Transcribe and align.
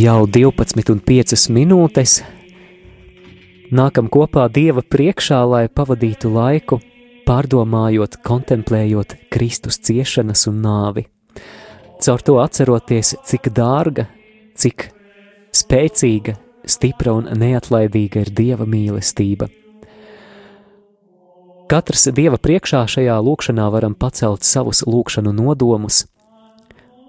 Jau 0.00 0.22
12,5 0.24 1.50
minūtes. 1.52 2.12
Nākam 3.74 4.06
kopā 4.08 4.46
Dieva 4.48 4.80
priekšā, 4.80 5.40
lai 5.44 5.64
pavadītu 5.68 6.30
laiku, 6.32 6.78
pārdomājot, 7.28 8.16
kontemplējot 8.24 9.16
Kristus 9.34 9.76
ciešanas 9.84 10.46
un 10.48 10.62
nāvi. 10.64 11.04
Caur 12.00 12.24
to 12.24 12.38
atceroties, 12.40 13.12
cik 13.28 13.50
dārga, 13.52 14.06
cik 14.56 14.86
spēcīga, 15.60 16.38
stipra 16.64 17.18
un 17.20 17.28
neatlaidīga 17.42 18.24
ir 18.24 18.32
Dieva 18.40 18.64
mīlestība. 18.64 19.50
Katrs 21.68 22.08
Dieva 22.16 22.40
priekšā 22.40 22.86
šajā 22.96 23.20
lūkšanā 23.28 23.68
varam 23.76 23.98
pacelt 23.98 24.48
savus 24.48 24.86
lūkšanu 24.88 25.36
nodomus, 25.44 26.06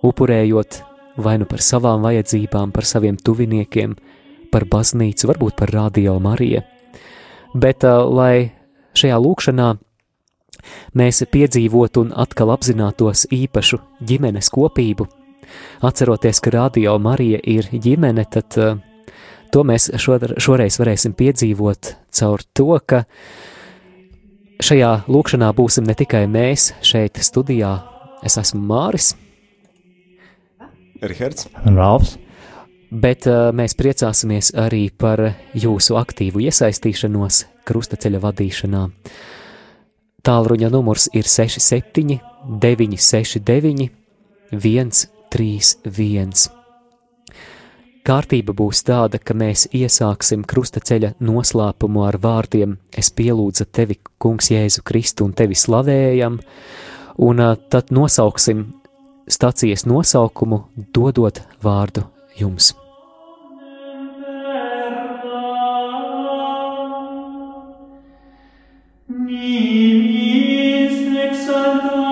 upurējot 0.04 0.91
vai 1.18 1.38
nu 1.42 1.48
par 1.50 1.64
savām 1.64 2.04
vajadzībām, 2.06 2.72
par 2.72 2.88
saviem 2.88 3.18
tuviniekiem, 3.18 3.96
par 4.52 4.66
baznīcu, 4.70 5.30
varbūt 5.32 5.58
par 5.60 5.72
radio 5.74 6.18
Mariju. 6.20 6.62
Bet, 7.54 7.84
uh, 7.84 8.04
lai 8.08 8.52
šajā 8.98 9.18
lūkšanā 9.20 9.72
mēs 11.00 11.24
piedzīvotu 11.32 12.06
un 12.06 12.14
atkal 12.16 12.54
apzinātos 12.54 13.26
īpašu 13.32 13.82
ģimenes 14.08 14.52
kopību, 14.54 15.08
atceroties, 15.84 16.40
ka 16.40 16.54
radio 16.56 16.98
Marija 17.00 17.42
ir 17.44 17.68
ģimene, 17.72 18.26
tad 18.32 18.60
uh, 18.60 18.78
to 19.52 19.64
mēs 19.68 19.90
šoreiz 20.00 20.80
varēsim 20.80 21.16
piedzīvot 21.18 21.96
caur 22.16 22.44
to, 22.56 22.70
ka 22.86 23.04
šajā 24.62 24.92
lūkšanā 25.12 25.52
būsim 25.58 25.88
ne 25.88 25.96
tikai 25.98 26.24
mēs 26.32 26.72
šeit 26.86 27.20
studijā, 27.24 27.74
es 28.24 28.38
esmu 28.40 28.62
Māris, 28.70 29.14
Rihards 31.02 31.50
un 31.66 31.80
Rāvs. 31.80 32.18
Bet 32.92 33.24
uh, 33.30 33.54
mēs 33.56 33.78
priecāsimies 33.80 34.52
arī 34.60 34.90
par 34.92 35.22
jūsu 35.56 35.96
aktīvu 35.96 36.42
iesaistīšanos 36.44 37.46
krustaceļa 37.68 38.20
vadīšanā. 38.20 38.82
Tālruņa 40.28 40.70
numurs 40.70 41.08
ir 41.18 41.26
67, 41.26 42.20
969, 42.62 43.90
131. 44.52 46.52
Kārtība 48.02 48.54
būs 48.58 48.82
tāda, 48.84 49.20
ka 49.22 49.34
mēs 49.38 49.68
iesāksim 49.78 50.42
krustaceļa 50.50 51.14
noslēpumu 51.22 52.02
ar 52.04 52.18
vārdiem: 52.20 52.76
Es 52.92 53.12
pielūdzu 53.16 53.66
tevi, 53.72 54.00
Kungs, 54.20 54.52
Jēzu 54.52 54.82
Kristu, 54.84 55.26
un 55.30 55.34
tevi 55.38 55.56
slavējam, 55.56 56.42
un 57.24 57.40
uh, 57.40 57.56
tad 57.72 57.94
nosauksim 57.96 58.81
stacijas 59.30 59.86
nosaukumu, 59.86 60.64
dodot 60.94 61.42
vārdu 61.64 62.02
jums. 62.40 62.76
Nimis 69.12 70.96
exaltatus 71.26 72.11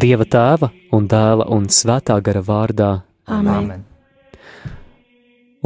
Dieva 0.00 0.24
tēva 0.24 0.70
un 0.96 1.06
dēla 1.10 1.44
un 1.52 1.66
svētā 1.68 2.16
gara 2.24 2.40
vārdā. 2.40 2.90
Amen. 3.28 3.84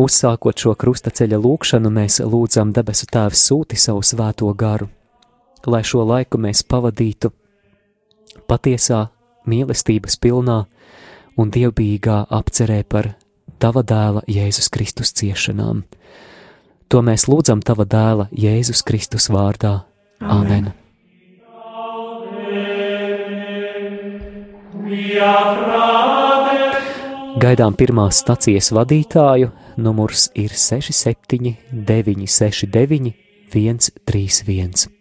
Uzsākot 0.00 0.58
šo 0.58 0.72
krustaceļa 0.74 1.38
lūkšanu, 1.38 1.92
mēs 1.94 2.18
lūdzam 2.18 2.72
debesu 2.74 3.06
Tēvs 3.06 3.44
sūti 3.46 3.78
savu 3.78 4.02
svēto 4.02 4.50
garu, 4.58 4.88
lai 5.70 5.84
šo 5.86 6.02
laiku 6.08 6.40
mēs 6.42 6.64
pavadītu 6.66 7.30
patiesā 8.50 9.04
mīlestības 9.46 10.18
pilnā 10.18 10.64
un 11.38 11.54
dievbijīgā 11.54 12.24
apcerē 12.30 12.82
par 12.88 13.14
Tava 13.62 13.84
dēla 13.86 14.24
Jēzus 14.28 14.66
Kristus 14.68 15.14
ciešanām. 15.14 15.84
To 16.90 17.06
mēs 17.06 17.30
lūdzam 17.30 17.62
Tava 17.62 17.86
dēla 17.86 18.32
Jēzus 18.34 18.82
Kristus 18.82 19.30
vārdā. 19.30 19.84
Amen! 20.20 20.74
Gaidām 27.44 27.74
pirmās 27.74 28.20
stacijas 28.22 28.70
vadītāju, 28.74 29.50
numurs 29.82 30.28
ir 30.38 30.54
67, 30.54 31.56
969, 31.90 33.14
131. 33.54 34.94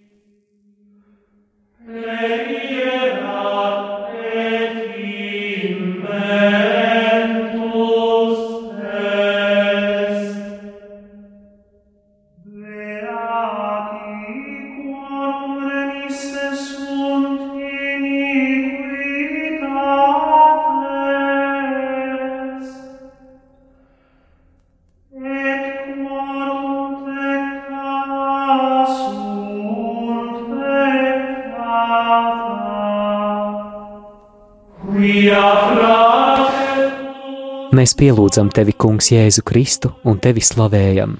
Mēs 37.83 37.97
pielūdzam 37.99 38.47
tevi, 38.55 38.71
Kungs, 38.79 39.09
Jēzu 39.11 39.41
Kristu 39.43 39.89
un 40.07 40.15
tevi 40.23 40.39
slavējam. 40.39 41.17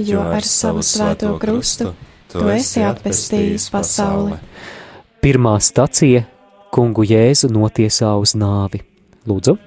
Jo 0.00 0.22
ar 0.32 0.46
savu 0.48 0.80
svēto 0.80 1.34
krustu 1.36 1.90
tu 2.32 2.44
esi 2.48 2.80
atpestījis 2.88 3.66
pasauli. 3.68 4.38
Pirmā 5.20 5.52
stacija- 5.60 6.22
Kungu 6.72 7.04
Jēzu 7.04 7.50
notiesā 7.52 8.14
uz 8.16 8.32
nāvi. 8.32 8.80
Lūdzu! 9.28 9.58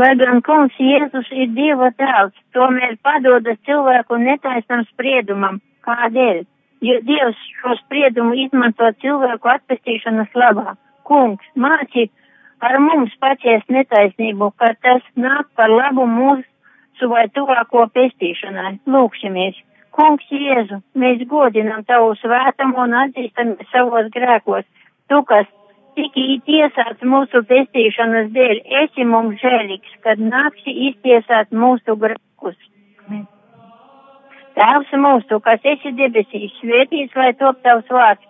Lai 0.00 0.14
gan 0.16 0.40
kungs 0.40 0.80
Jēzus 0.80 1.28
ir 1.28 1.52
Dieva 1.58 1.90
tēls, 2.00 2.32
tomēr 2.56 2.96
padodas 3.04 3.60
cilvēku 3.68 4.16
netaisnam 4.16 4.86
spriedumam. 4.94 5.60
Kādēļ? 5.84 6.46
Jo 6.80 6.96
Dievs 7.10 7.44
šo 7.60 7.76
spriedumu 7.82 8.32
izmanto 8.46 8.88
cilvēku 9.04 9.52
atpestīšanas 9.58 10.32
labā. 10.32 10.78
Kungs, 11.04 11.44
māci 11.52 12.08
ar 12.60 12.78
mums 12.82 13.14
paciest 13.20 13.70
netaisnību, 13.72 14.52
ka 14.60 14.74
tas 14.84 15.02
nāk 15.16 15.48
par 15.56 15.72
labu 15.72 16.06
mūsu 16.08 17.08
vai 17.10 17.26
tuvāko 17.32 17.86
pestīšanai. 17.96 18.78
Lūksimies! 18.86 19.58
Kungs 19.96 20.28
Jēzu, 20.30 20.78
mēs 21.02 21.24
godinam 21.28 21.82
tavu 21.88 22.12
svētumu 22.20 22.78
un 22.84 22.94
atzīstam 23.04 23.56
savos 23.72 24.06
grēkos. 24.14 24.66
Tu, 25.10 25.18
kas 25.26 25.48
tiki 25.98 26.38
tiesāts 26.46 27.02
mūsu 27.02 27.42
pestīšanas 27.48 28.30
dēļ, 28.36 28.60
esi 28.84 29.06
mums 29.08 29.40
žēlīgs, 29.42 29.96
kad 30.04 30.22
nāksi 30.22 30.76
iztiesāt 30.90 31.50
mūsu 31.50 31.98
grēkus. 31.98 32.58
Tēvs 34.60 34.94
mūsu, 35.02 35.40
kas 35.42 35.66
esi 35.72 35.92
debesīs, 35.98 36.54
svētīts, 36.60 37.16
lai 37.16 37.32
top 37.40 37.60
tavs 37.66 37.90
vārds, 37.90 38.29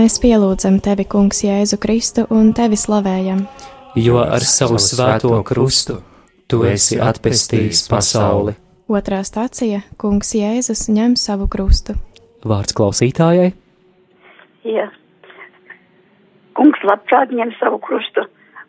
Mēs 0.00 0.14
pielūdzam 0.16 0.78
tevi, 0.80 1.04
Kungs, 1.04 1.42
Jēzu 1.44 1.76
Kristu 1.76 2.22
un 2.32 2.54
tevi 2.56 2.78
slavējam, 2.80 3.42
jo 4.00 4.16
ar 4.22 4.40
savu 4.48 4.78
svēto 4.80 5.34
krustu 5.44 5.98
tu 6.48 6.62
esi 6.64 6.96
atpestījis 6.96 7.82
pasauli. 7.90 8.54
Otrā 8.88 9.20
stācija- 9.28 9.82
Kungs 10.00 10.32
Jēzus 10.32 10.88
ņem 10.88 11.18
savu 11.20 11.50
krustu. 11.52 11.98
Vārds 12.40 12.72
klausītājai, 12.72 13.52
Jā. 14.64 14.88
Kungs 16.56 16.80
labprāt 16.84 17.32
ņem 17.32 17.52
savu 17.58 17.78
krustu 17.84 18.24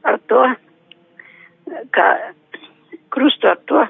ar 0.07 0.19
to, 0.31 0.43
kā 1.95 2.07
krustu 3.11 3.49
ar 3.51 3.59
to, 3.71 3.87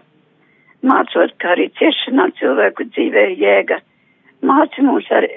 mācot, 0.86 1.34
kā 1.42 1.56
arī 1.56 1.70
ciešanā 1.78 2.32
cilvēku 2.38 2.90
dzīvē 2.90 3.26
ir 3.32 3.42
jēga. 3.42 3.82
Māci 4.42 4.86
mūs 4.86 5.10
arī, 5.14 5.30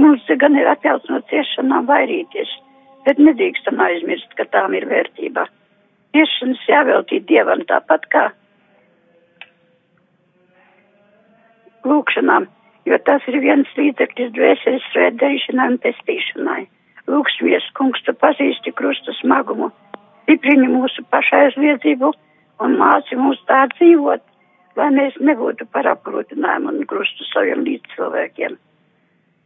mums 0.00 0.26
gan 0.42 0.56
ir 0.58 0.68
atļauts 0.70 1.10
no 1.12 1.20
ciešanām 1.30 1.86
vairīties, 1.88 2.50
bet 3.06 3.20
nedrīkstam 3.22 3.80
aizmirst, 3.80 4.30
ka 4.38 4.46
tām 4.52 4.74
ir 4.78 4.88
vērtība. 4.90 5.46
Ciešanas 6.16 6.68
jāveltīt 6.68 7.26
Dievam 7.28 7.64
tāpat 7.68 8.06
kā 8.12 8.28
lūkšanām, 11.88 12.48
jo 12.88 12.98
tas 13.08 13.24
ir 13.30 13.40
viens 13.44 13.68
līdzeklis 13.78 14.32
dvēseles 14.36 14.86
svētdarīšanai 14.92 15.68
un 15.72 15.78
pestīšanai. 15.84 16.62
Lūksimies, 17.08 17.64
kungs, 17.78 18.02
tu 18.04 18.12
pazīsti 18.12 18.72
krusta 18.76 19.14
smagumu, 19.22 19.70
stiprini 20.24 20.68
mūsu 20.68 21.04
pašaizliedzību 21.12 22.12
un 22.64 22.76
māci 22.80 23.16
mūs 23.16 23.40
tā 23.48 23.64
dzīvot, 23.76 24.24
lai 24.76 24.88
mēs 24.94 25.16
nebūtu 25.24 25.66
par 25.72 25.88
apgrūtinājumu 25.94 26.74
un 26.74 26.88
krustu 26.90 27.24
saviem 27.32 27.64
līdzcilvēkiem. 27.64 28.58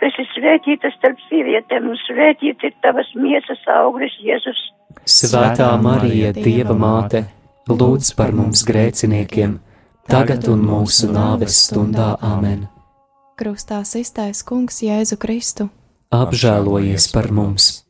Tu 0.00 0.08
esi 0.08 0.24
svētīta 0.32 0.88
starp 0.94 1.18
sievietēm, 1.28 1.90
un 1.92 1.98
svētīts 2.00 2.64
ir 2.64 2.72
tavas 2.80 3.08
miesas 3.20 3.60
auglis, 3.68 4.14
Jēzus. 4.24 4.62
Svētā 5.04 5.68
Marija, 5.82 6.32
Dieva 6.32 6.72
māte, 6.72 7.26
lūdz 7.68 8.14
par 8.16 8.32
mums 8.32 8.64
grēciniekiem, 8.64 9.58
tagad 10.08 10.48
un 10.48 10.64
mūsu 10.70 11.10
nāves 11.12 11.60
stundā 11.66 12.14
amen. 12.24 12.64
Krustā 13.36 13.82
iztais 14.00 14.40
Kungs 14.40 14.80
Jēzu 14.84 15.20
Kristu. 15.20 15.68
Apžēlojies 16.16 17.12
par 17.12 17.28
mums! 17.28 17.89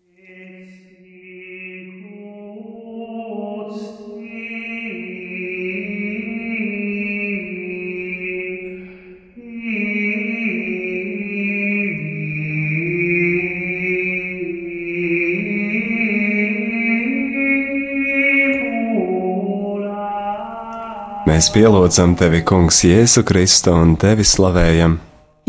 Mēs 21.40 21.46
pielūdzam 21.54 22.10
tevi, 22.20 22.42
Kungs, 22.44 22.82
Jēzu 22.84 23.22
Kristu 23.24 23.72
un 23.72 23.94
tevi 23.96 24.26
slavējam. 24.28 24.98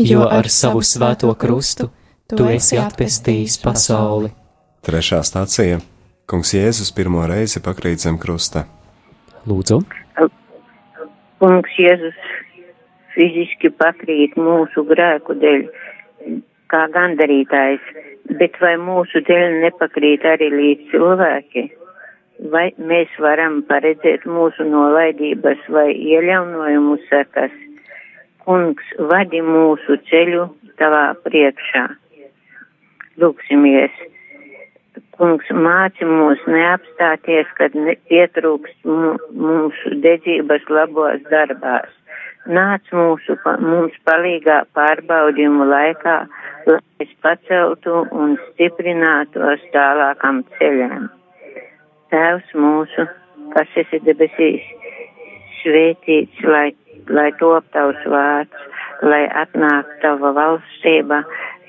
Jo 0.00 0.22
ar 0.24 0.46
savu 0.48 0.80
svēto 0.88 1.28
krustu 1.36 1.90
tu 2.32 2.46
esi 2.48 2.78
atpestījis 2.80 3.58
pasauli. 3.60 4.30
Trešā 4.88 5.18
stācija- 5.28 5.82
Kungs 6.32 6.54
Jēzus 6.56 6.94
pirmo 6.96 7.26
reizi 7.28 7.60
pakrīt 7.60 8.06
zem 8.06 8.16
krusta. 8.16 8.64
Lūdzu, 9.44 9.82
Kungs 11.44 11.76
Jēzus 11.76 12.24
fiziski 13.12 13.68
pakrīt 13.84 14.40
mūsu 14.40 14.88
grēku 14.94 15.36
dēļ, 15.44 15.68
kā 16.72 16.86
gandarītājs, 16.96 17.84
bet 18.40 18.56
vai 18.64 18.78
mūsu 18.80 19.20
dēļ 19.28 19.60
nepakrīt 19.68 20.24
arī 20.24 20.48
līdz 20.56 20.90
cilvēki? 20.94 21.68
Vai 22.50 22.72
mēs 22.90 23.10
varam 23.22 23.60
paredzēt 23.68 24.24
mūsu 24.26 24.64
nolaidības 24.66 25.60
vai 25.70 25.92
ieļaunojumu 25.94 26.96
sekas? 27.06 27.52
Kungs, 28.42 28.88
vadi 29.12 29.38
mūsu 29.46 30.00
ceļu 30.08 30.48
tavā 30.80 31.04
priekšā. 31.22 31.84
Lūksimies! 33.22 33.94
Kungs 35.14 35.54
māci 35.54 36.08
mūs 36.08 36.42
neapstāties, 36.50 37.46
kad 37.60 37.78
ne- 37.78 37.96
pietrūkst 38.10 38.90
mūsu 38.90 39.94
dedzības 40.02 40.66
labos 40.68 41.22
darbās. 41.30 41.94
Nāc 42.50 42.90
mūsu, 42.90 43.38
pa, 43.44 43.54
mums 43.62 43.94
palīgā 44.08 44.64
pārbaudījumu 44.74 45.70
laikā, 45.70 46.18
lai 46.66 46.82
mēs 46.98 47.16
paceltu 47.22 48.02
un 48.10 48.38
stiprinātos 48.50 49.62
tālākam 49.70 50.42
ceļam. 50.58 51.12
Tēvs 52.12 52.50
mūsu, 52.52 53.06
kas 53.54 53.78
esi 53.80 54.00
debesīs, 54.04 54.64
svētīts, 55.62 56.42
lai, 56.44 56.68
lai 57.08 57.30
top 57.40 57.64
tavs 57.72 58.02
vārds, 58.12 58.66
lai 59.02 59.22
atnāk 59.42 59.88
tava 60.02 60.32
valstība, 60.36 61.22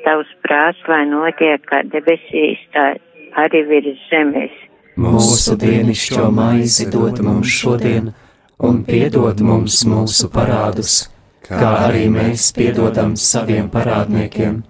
tavs 0.03 0.33
prāts, 0.43 0.81
lai 0.91 1.05
notiek 1.07 1.63
kā 1.69 1.81
debesīs, 1.93 2.59
tā 2.75 2.93
arī 3.39 3.63
virs 3.69 4.03
zemes. 4.09 4.51
mūsu 4.97 5.55
dienascho 5.57 6.27
maizi 6.31 6.89
dod 6.91 7.23
mums 7.25 7.47
šodien, 7.47 8.11
un 8.59 8.83
piedod 8.83 9.39
mums 9.41 9.79
mūsu 9.89 10.29
parādus, 10.33 11.07
kā 11.47 11.71
arī 11.87 12.05
mēs 12.11 12.51
piedodam 12.57 13.15
saviem 13.15 13.71
parādniekiem, 13.73 14.61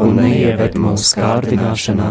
un 0.00 0.16
neieved 0.16 0.80
mūsu 0.80 1.20
kārdināšanā, 1.20 2.10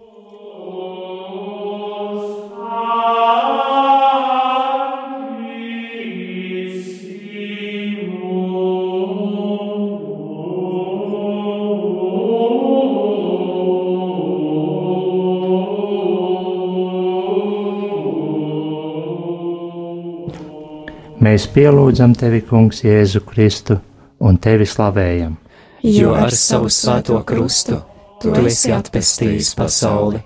Mēs 21.31 21.45
pielūdzam 21.47 22.11
tevi, 22.19 22.41
Kungs, 22.43 22.81
Jēzu 22.83 23.21
Kristu 23.23 23.77
un 24.19 24.35
tevi 24.43 24.65
slavējam. 24.67 25.37
jo 25.79 26.09
ar 26.11 26.33
savu 26.35 26.67
svēto 26.67 27.21
krustu 27.23 27.77
tu 28.19 28.33
esi 28.35 28.73
atpestījis 28.75 29.53
pasauli. 29.55 30.19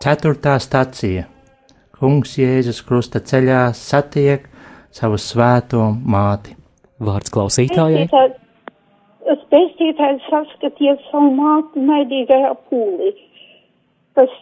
Ceturtā 0.00 0.54
stacija- 0.58 1.26
Kungs 1.98 2.32
Jēzus 2.38 2.80
krusta 2.86 3.20
ceļā 3.20 3.74
satiek 3.74 4.48
savu 4.90 5.20
svēto 5.20 5.84
māti. 6.14 6.56
Vārds 6.98 7.28
klausītājai, 7.36 8.08
Spēcītājs 9.44 10.24
saskatīja 10.30 10.96
savu 11.10 11.28
māti 11.42 11.84
naidīgajā 11.92 12.56
pūlī, 12.70 13.12
kas 14.14 14.32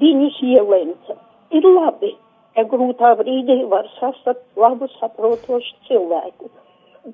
viņus 0.00 0.40
ielenca. 0.56 1.20
Ir 1.50 1.68
labi, 1.68 2.16
ja 2.56 2.64
grūtā 2.72 3.14
brīdī 3.20 3.58
var 3.72 3.88
sastapt 3.98 4.44
labu 4.60 4.88
saprotošu 4.98 5.76
cilvēku, 5.88 6.50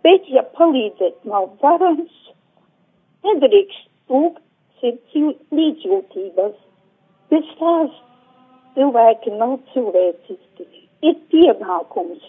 bet 0.04 0.26
ja 0.32 0.44
palīdzēt 0.58 1.24
nav 1.28 1.50
varams, 1.62 2.16
nedrīkst 3.26 3.86
tūkt 4.10 4.42
sirds 4.80 5.14
jū- 5.14 5.36
līdzjūtības. 5.58 6.56
Bez 7.30 7.48
tās 7.60 7.94
cilvēki 8.74 9.34
nav 9.36 9.58
cilvēciski. 9.72 10.66
Ir 11.08 11.14
pienākums 11.32 12.24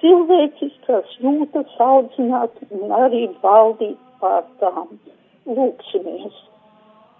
cilvēciskās 0.00 1.16
jūtas 1.20 1.74
audzināt 1.84 2.56
un 2.70 2.94
arī 2.96 3.26
valdīt 3.42 3.98
pār 4.20 4.46
tām. 4.62 4.96
Lūksimies. 5.46 6.36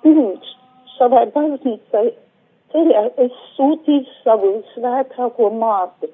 Kungs, 0.04 0.54
savai 0.96 1.26
baznīcai 1.34 2.06
ceļā 2.72 3.04
es 3.24 3.38
sūtīju 3.56 4.18
savu 4.24 4.52
svētāko 4.74 5.50
māti 5.60 6.10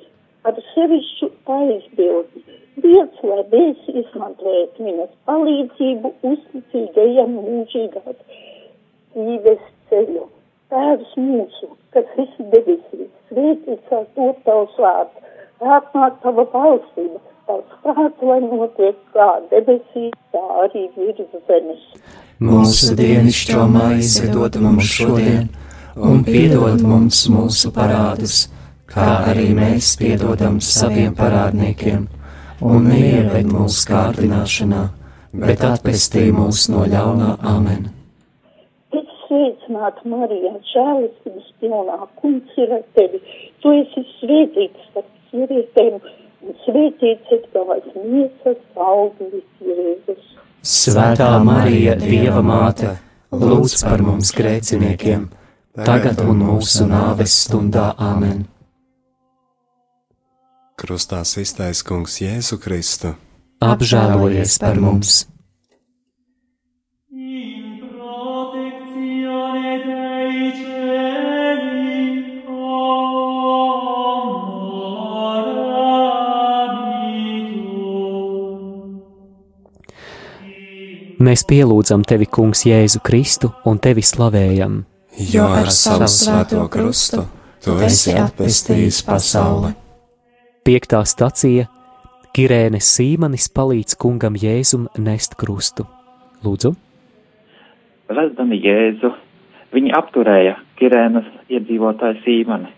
ar 0.46 0.60
sevišķu 0.74 1.30
aizbildi. 1.56 2.44
Dievs, 2.84 3.20
lai 3.24 3.42
mēs 3.52 3.86
izmantojam 4.02 4.88
viņas 4.88 5.12
palīdzību 5.28 6.12
uzticīgajam 6.30 7.38
mūžīgās 7.40 8.18
dzīves 9.16 9.62
ceļu. 9.90 10.26
Tēvs 10.72 11.12
mūsu, 11.22 11.70
kas 11.94 12.08
esi 12.18 12.48
debesīs, 12.52 13.08
svētīts 13.30 13.94
ar 13.96 14.04
to 14.16 14.28
tavs 14.44 14.76
vārds, 14.82 15.26
atnāk 15.76 16.18
tava 16.24 16.44
valstība, 16.52 17.20
tavs 17.48 17.76
prāts, 17.84 18.24
lai 18.28 18.40
notiek 18.44 18.98
kā 19.14 19.28
debesīs, 19.52 20.16
tā 20.34 20.42
arī 20.64 20.88
virs 20.96 21.38
zemes. 21.48 21.84
Mūsu 22.42 22.96
dienascho 22.98 23.62
maizi 23.72 24.28
dod 24.34 24.58
mums 24.60 24.90
šodien, 24.98 25.46
un 25.96 26.22
piedod 26.24 26.82
mums 26.84 27.22
mūsu 27.32 27.72
parādus, 27.74 28.46
kā 28.90 29.06
arī 29.32 29.48
mēs 29.56 29.94
piedodam 30.00 30.58
saviem 30.60 31.14
parādniekiem, 31.16 32.06
un 32.60 32.88
neieved 32.90 33.48
mūsu 33.48 33.88
kārdināšanā, 33.90 34.82
bet 35.40 35.64
atpestī 35.64 36.28
mūs 36.36 36.68
no 36.72 36.84
ļaunā 36.92 37.36
amen. 37.54 37.88
Es 38.92 39.08
sveicinātu 39.24 40.12
Mariju, 40.12 40.52
žēlistības 40.72 41.48
pilnā, 41.60 41.98
kungs 42.20 42.60
ir 42.60 42.76
ar 42.76 42.84
tevi. 42.96 43.22
Tu 43.64 43.72
esi 43.80 44.04
svētīts 44.18 44.90
starp 44.90 45.10
sievietēm, 45.32 45.98
un 46.44 46.60
svētīts 46.66 47.32
ir 47.36 47.48
tavas 47.56 47.88
miesas 47.96 48.60
auglis 48.76 49.48
Jēzus. 49.64 50.28
Svētā 50.66 51.32
Marija, 51.46 51.96
Dieva 52.00 52.42
māte, 52.44 52.96
lūdz 53.32 53.82
par 53.84 54.02
mums 54.02 54.32
grēciniekiem, 54.34 55.28
tagad 55.84 56.20
un 56.24 56.40
mūsu 56.46 56.86
nāves 56.88 57.36
stundā 57.44 57.90
amen. 58.00 58.46
Krustā 60.76 61.22
iztais 61.40 61.82
kungs 61.84 62.20
Jēzu 62.20 62.60
Kristu. 62.60 63.14
Apžēlojies 63.64 64.58
par 64.60 64.80
mums! 64.80 65.24
Mēs 81.26 81.42
pielūdzam 81.48 82.04
tevi, 82.06 82.28
Kungs, 82.30 82.60
Jēzu 82.68 83.00
Kristu 83.02 83.50
un 83.66 83.80
tevi 83.82 84.04
slavējam. 84.04 84.84
Jo 85.16 85.46
ar 85.48 85.70
savu 85.72 86.04
svēto 86.12 86.66
krustu 86.68 87.22
tu 87.64 87.72
esi 87.80 88.12
atpestījis 88.20 88.98
pasauli. 89.06 89.70
Piektā 90.60 90.98
stacija- 91.08 91.64
Kirēnes 92.36 92.84
Sīmanis 92.84 93.46
palīdz 93.48 93.96
kungam 93.96 94.36
Jēzum 94.36 94.84
nest 94.98 95.38
krustu. 95.40 95.86
Lūdzu, 96.44 96.74
Vesdami 98.12 98.58
Jēzu, 98.60 99.14
viņi 99.72 99.94
apturēja 99.96 100.58
Kirēnas 100.76 101.30
iedzīvotāju 101.48 102.20
Sīmani, 102.26 102.68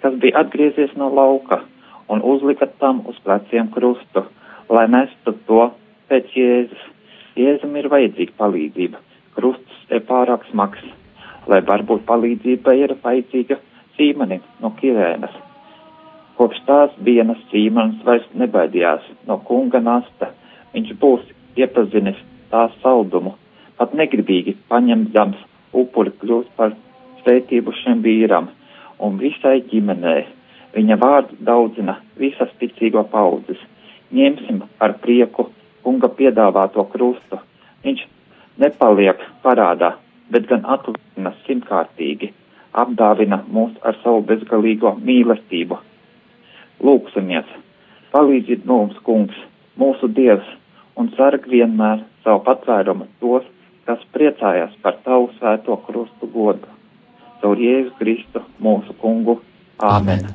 kas 0.00 0.14
bija 0.22 0.38
atgriezies 0.44 0.94
no 0.94 1.10
lauka, 1.10 1.64
un 2.08 2.22
uzlika 2.22 2.70
tam 2.78 3.02
uz 3.10 3.18
pleciem 3.24 3.72
krustu, 3.74 4.22
lai 4.70 4.86
nestu 4.86 5.34
to 5.50 5.72
pēc 6.08 6.30
Jēzus. 6.30 6.86
Jēzum 7.34 7.74
ir 7.74 7.90
vajadzīga 7.90 8.38
palīdzība, 8.38 9.02
krusts 9.34 9.84
ir 9.90 10.06
pārāk 10.06 10.46
smags, 10.52 10.78
lai 11.48 11.60
varbūt 11.64 12.04
palīdzība 12.08 12.74
ir 12.78 12.94
vajadzīga 13.02 13.58
Sīmanim 13.96 14.44
no 14.62 14.70
Kirēnas. 14.78 15.34
Kopš 16.38 16.60
tās 16.68 16.94
dienas 17.02 17.40
Sīmanis 17.50 18.04
vairs 18.06 18.28
nebaidījās 18.38 19.06
no 19.26 19.40
kunga 19.48 19.80
nasta, 19.82 20.30
viņš 20.74 20.94
būs 21.02 21.24
iepazinis 21.58 22.20
tās 22.52 22.74
saldumu 22.82 23.34
pat 23.78 23.94
negribīgi 23.94 24.56
paņemdams 24.70 25.38
upuri 25.78 26.12
kļūst 26.20 26.50
par 26.58 26.74
svētību 27.22 27.74
šim 27.82 28.02
vīram 28.04 28.50
un 29.04 29.18
visai 29.22 29.60
ģimenei. 29.70 30.26
Viņa 30.74 30.98
vārdu 31.00 31.38
daudzina 31.48 31.96
visas 32.20 32.50
ticīgo 32.60 33.04
paudzes. 33.12 33.60
Ņemsim 34.14 34.62
ar 34.84 34.96
prieku 35.02 35.48
kunga 35.84 36.10
piedāvāto 36.18 36.84
krustu. 36.92 37.40
Viņš 37.84 38.04
nepaliek 38.60 39.22
parādā, 39.44 39.94
bet 40.32 40.48
gan 40.50 40.64
atlīdzina 40.68 41.32
simtkārtīgi, 41.46 42.32
apdāvina 42.72 43.40
mūs 43.48 43.76
ar 43.86 43.96
savu 44.02 44.22
bezgalīgo 44.28 44.94
mīlestību. 45.02 45.78
Lūksimies, 46.84 47.48
palīdziet 48.12 48.66
mums, 48.68 48.98
kungs, 49.06 49.36
mūsu 49.80 50.10
dievs, 50.14 50.46
un 50.98 51.10
sarg 51.16 51.46
vienmēr 51.50 52.04
savu 52.24 52.44
patvērumu 52.46 53.08
tos, 53.22 53.46
kas 53.88 54.02
priecājas 54.12 54.74
par 54.82 54.98
tavu 55.04 55.30
svēto 55.38 55.78
krustu 55.86 56.28
godu. 56.32 56.68
Caur 57.40 57.60
Jēzu 57.62 57.94
Kristu, 58.00 58.42
mūsu 58.60 58.94
kungu. 59.00 59.38
Āmen. 59.78 60.26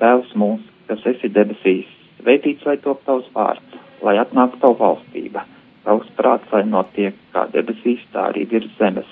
Tēvs 0.00 0.32
mūsu, 0.40 0.64
kas 0.88 1.04
esi 1.12 1.28
debesīs, 1.32 1.88
svētīts 2.22 2.64
lai 2.66 2.78
top 2.84 3.04
tavs 3.04 3.28
vārds, 3.34 3.76
lai 4.04 4.16
atnāk 4.20 4.56
tavu 4.62 4.78
valstība, 4.80 5.44
tavs 5.86 6.10
prāts, 6.18 6.50
lai 6.52 6.64
notiek 6.66 7.14
kā 7.34 7.46
debesīs, 7.54 8.02
tā 8.12 8.28
arī 8.32 8.44
virs 8.50 8.70
zemes. 8.80 9.08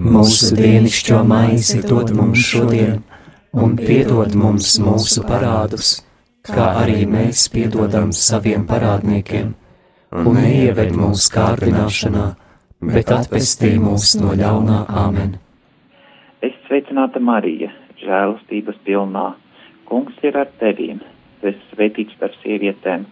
Mūsu 0.00 0.54
dienascho 0.56 1.22
maizi 1.28 1.80
dod 1.84 2.12
mums 2.16 2.44
šodien, 2.50 3.00
un 3.52 3.74
piedod 3.80 4.36
mums 4.38 4.76
mūsu 4.84 5.24
parādus, 5.28 5.98
kā 6.46 6.70
arī 6.84 7.04
mēs 7.10 7.48
piedodam 7.52 8.12
saviem 8.16 8.64
parādniekiem, 8.70 9.52
un 10.22 10.38
neieved 10.38 10.94
mūsu 10.96 11.34
kārdināšanā, 11.34 12.26
bet 12.94 13.12
atpestī 13.16 13.74
mūs 13.82 14.14
no 14.20 14.36
ļaunā 14.38 14.84
amen. 15.04 15.36
Es 16.40 16.56
sveicināta 16.66 17.20
Marija, 17.20 17.68
žēlastības 18.00 18.78
pilnā. 18.86 19.26
Kungs 19.90 20.16
ir 20.24 20.38
ar 20.38 20.48
tevīm, 20.62 21.00
tu 21.40 21.50
esi 21.50 21.74
svētīts 21.74 22.16
par 22.20 22.32
sievietēm, 22.40 23.04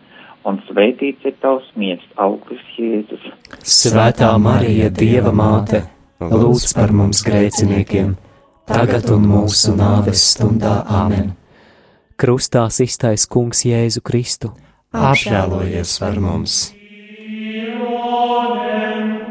un 0.46 0.60
svētīts 0.68 1.26
ir 1.26 1.34
tavs 1.42 1.66
miesas 1.76 2.08
auglis 2.16 2.62
Jēzus. 2.76 3.24
Svētā 3.62 4.30
Marija, 4.42 4.90
Dieva 4.90 5.32
māte, 5.34 5.82
lūdz 6.20 6.74
par 6.76 6.92
mums 6.94 7.22
grēciniekiem, 7.26 8.14
tagad 8.68 9.10
un 9.14 9.26
mūsu 9.28 9.74
nāves 9.78 10.24
stundā 10.34 10.82
amen. 11.02 11.34
krustā 12.18 12.66
iztais 12.84 13.26
Kungs 13.26 13.64
Jēzu 13.64 14.02
Kristu. 14.02 14.52
Apžēlojies 14.92 15.98
par 16.00 16.20
mums! 16.20 16.72
Ionem 17.28 19.27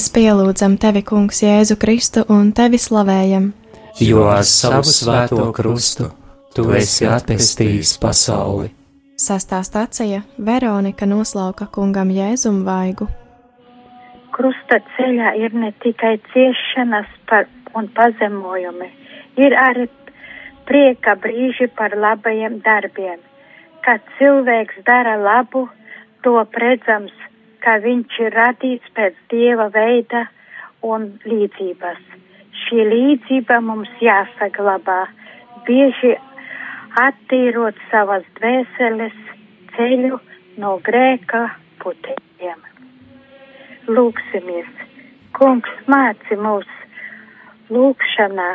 Mēs 0.00 0.14
pielūdzam 0.16 0.78
tevi, 0.80 1.02
Kungs, 1.04 1.42
Jēzu 1.44 1.74
Kristu 1.76 2.22
un 2.32 2.54
tevi 2.56 2.78
slavējam. 2.80 3.50
Jo 4.00 4.22
ar 4.32 4.46
savu 4.48 4.88
svēto 4.88 5.50
krustu 5.52 6.06
tu 6.56 6.64
esi 6.72 7.04
atpestījis 7.04 7.90
pasauli. 8.00 8.70
Sastā 9.20 9.60
stacija 9.60 10.22
Veronika 10.40 11.04
noslauka 11.04 11.68
kungam 11.76 12.08
Jēzum 12.16 12.62
vaigu. 12.64 13.10
Krusta 14.32 14.80
ceļā 14.96 15.34
ir 15.44 15.60
ne 15.66 15.74
tikai 15.84 16.16
ciešanas 16.32 17.12
par, 17.28 17.44
un 17.76 17.92
pazemojumi, 17.92 18.88
ir 19.36 19.60
arī 19.68 19.84
prieka 20.64 21.18
brīži 21.20 21.68
par 21.76 21.92
labajiem 21.92 22.62
darbiem. 22.64 23.20
Kad 23.84 24.00
cilvēks 24.16 24.80
dara 24.88 25.20
labu, 25.20 25.68
to 26.24 26.40
redzams, 26.56 27.12
ka 27.64 27.76
viņš 27.84 28.18
ir 28.24 28.36
radīts 28.36 28.92
pēc 28.96 29.16
dieva 29.32 29.68
veida 29.74 30.24
un 30.86 31.06
līdzības. 31.28 32.00
Šī 32.64 32.84
līdzība 32.88 33.60
mums 33.64 33.90
jāsaglabā, 34.04 35.00
bieži 35.66 36.16
attīrot 37.00 37.78
savas 37.90 38.24
dvēseles, 38.38 39.16
ceļu 39.76 40.18
no 40.62 40.76
grēka 40.86 41.46
putekļiem. 41.82 42.60
Lūksimies, 43.90 44.70
kungs 45.36 45.72
māci 45.90 46.36
mūs 46.36 46.68
lūkšanā 47.70 48.50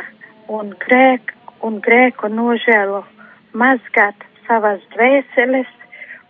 un 0.52 0.72
grēku, 0.84 1.34
un 1.66 1.80
grēku 1.82 2.28
nožēlu 2.30 3.02
mazgāt 3.56 4.26
savas 4.46 4.82
dvēseles 4.94 5.70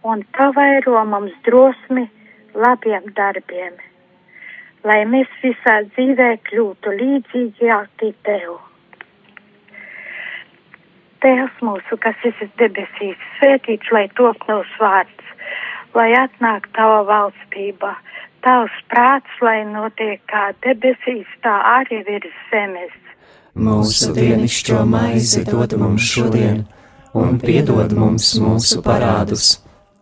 un 0.06 0.22
pavairo 0.36 1.02
mums 1.04 1.34
drosmi 1.48 2.06
labiem 2.56 3.10
darbiem, 3.16 3.76
lai 4.86 5.02
mēs 5.10 5.30
visā 5.42 5.80
dzīvē 5.90 6.30
kļūtu 6.48 6.94
līdzīgāki 7.00 8.12
Tev. 8.26 8.56
Tēvs 11.24 11.62
mūsu, 11.64 11.96
kas 12.00 12.20
esi 12.28 12.48
debesīs, 12.60 13.20
svētīts, 13.38 13.90
lai 13.92 14.04
top 14.18 14.42
tavs 14.46 14.72
vārds, 14.80 15.32
lai 15.96 16.10
atnāk 16.18 16.68
tava 16.76 17.02
valstība, 17.08 17.94
tavs 18.44 18.76
prāts, 18.92 19.40
lai 19.42 19.62
notiek 19.68 20.20
kā 20.30 20.50
debesīs, 20.64 21.28
tā 21.42 21.56
arī 21.80 22.02
virs 22.08 22.40
zemes. 22.52 22.96
Mūsu 23.56 24.12
dienascho 24.16 24.82
maizi 24.84 25.44
dod 25.48 25.72
mums 25.80 26.04
šodien, 26.04 26.66
un 27.16 27.40
piedod 27.40 27.96
mums 27.96 28.34
mūsu 28.42 28.84
parādus, 28.84 29.56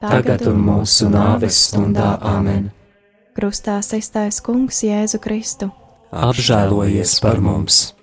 tagad 0.00 0.46
un 0.48 0.60
mūsu 0.64 1.10
nāves 1.12 1.58
stundā 1.68 2.16
Āmen. 2.24 2.70
Krustā 3.36 3.78
sestais 3.84 4.40
kungs 4.44 4.82
Jēzu 4.84 5.20
Kristu. 5.22 5.70
Apžēlojies 6.10 7.18
par 7.22 7.38
mums! 7.44 7.99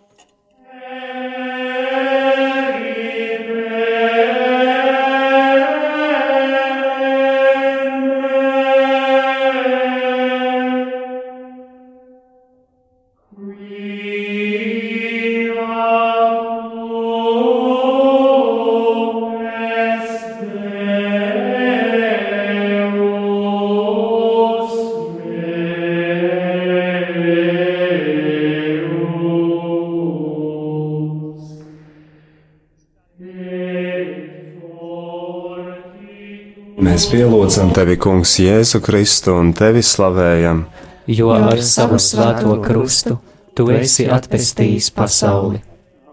Mēs 36.78 37.08
pielūdzam 37.10 37.72
tevi, 37.74 37.96
Kungs, 37.98 38.36
Jēzu 38.38 38.84
Kristu 38.86 39.34
un 39.34 39.54
tevi 39.58 39.82
slavējam, 39.82 40.66
jo 41.10 41.32
ar 41.34 41.64
savu 41.66 41.98
svēto 41.98 42.60
krustu 42.62 43.18
tu 43.58 43.72
esi 43.74 44.06
atpestījis 44.06 44.92
pasauli. 44.94 45.64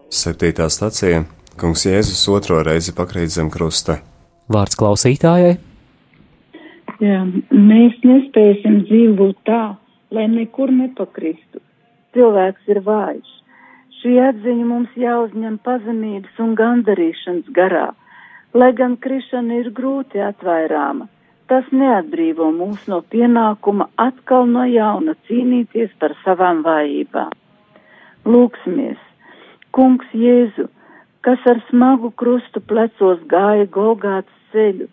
Septītā 0.09 0.71
stacija- 0.73 1.25
Kungs 1.61 1.85
Jēzus 1.85 2.25
otro 2.33 2.63
reizi 2.63 2.97
pakrīt 2.97 3.37
zem 3.37 3.51
krusta. 3.51 4.01
Vārds 4.49 4.77
klausītājai, 4.77 5.59
Jā, 7.03 7.25
mēs 7.51 7.97
nespēsim 8.07 8.85
dzīvot 8.87 9.41
tā, 9.49 9.77
lai 10.15 10.27
nekur 10.31 10.71
nepakristu. 10.71 11.61
Cilvēks 12.15 12.71
ir 12.71 12.81
vājš. 12.87 13.31
Šī 13.99 14.15
atziņa 14.29 14.67
mums 14.69 14.95
jāuzņem 15.01 15.59
pazemības 15.67 16.39
un 16.45 16.55
gandarīšanas 16.61 17.51
garā. 17.57 17.89
Lai 18.55 18.71
gan 18.79 18.93
krišana 19.03 19.57
ir 19.61 19.73
grūti 19.75 20.21
atvairāma, 20.23 21.09
tas 21.51 21.71
neatbrīvo 21.75 22.53
mūs 22.55 22.85
no 22.91 23.01
pienākuma 23.15 23.89
atkal 24.05 24.47
no 24.47 24.63
jauna 24.71 25.17
cīnīties 25.27 25.97
par 25.99 26.15
savām 26.23 26.61
vājībām. 26.67 27.33
Lūksimies, 28.31 29.01
Kungs 29.75 30.13
Jēzu, 30.15 30.69
kas 31.27 31.43
ar 31.51 31.59
smagu 31.71 32.13
krustu 32.23 32.63
plecos 32.63 33.25
gāja 33.33 33.67
Golgāts 33.77 34.37
ceļu, 34.53 34.87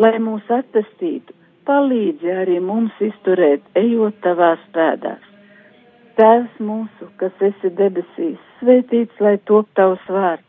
lai 0.00 0.14
mūs 0.28 0.48
atpestītu, 0.56 1.36
palīdzi 1.68 2.32
arī 2.32 2.56
mums 2.64 2.96
izturēt, 3.10 3.66
ejot 3.82 4.16
tavās 4.24 4.62
pēdās. 4.72 5.28
Tēvs 6.16 6.56
mūsu, 6.64 7.10
kas 7.20 7.44
esi 7.50 7.74
debesīs, 7.76 8.40
svētīts, 8.62 9.20
lai 9.20 9.36
top 9.50 9.68
tavs 9.76 10.08
vārds, 10.08 10.48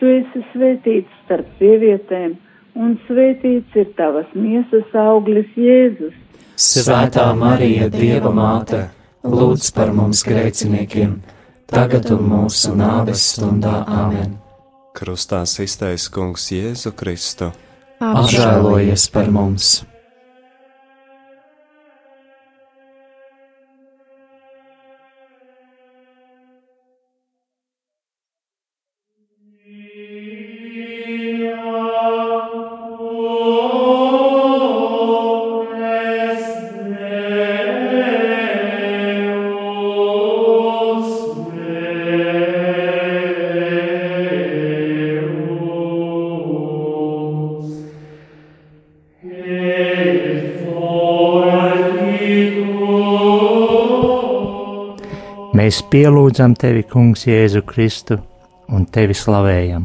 Tu 0.00 0.08
esi 0.08 0.40
svētīts 0.54 1.16
starp 1.26 1.48
sievietēm, 1.58 2.38
un 2.80 2.94
svētīts 3.04 3.76
ir 3.76 3.90
tavas 3.98 4.30
miesas 4.32 4.94
auglis 4.96 5.50
Jēzus. 5.60 6.14
Svētā 6.56 7.26
Marija, 7.36 7.90
Dieva 7.92 8.32
māte, 8.32 8.86
lūdz 9.24 9.68
par 9.76 9.92
mums 9.96 10.24
grēciniekiem, 10.24 11.18
tagad 11.68 12.08
un 12.16 12.24
mūsu 12.32 12.72
nāves 12.80 13.26
stundā 13.34 13.82
Āmen. 13.84 14.38
Krustā 14.96 15.44
iztais 15.44 16.08
Kungs 16.08 16.48
Jēzu 16.52 16.96
Kristu. 16.96 17.52
Apžēlojies 18.00 19.10
par 19.12 19.28
mums! 19.28 19.89
Mēs 55.60 55.82
pielūdzam 55.92 56.54
tevi, 56.56 56.80
Kungs, 56.88 57.26
Jēzu 57.28 57.60
Kristu 57.68 58.16
un 58.72 58.86
tevi 58.88 59.12
slavējam. 59.12 59.82